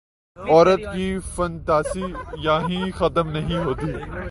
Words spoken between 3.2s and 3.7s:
نہیں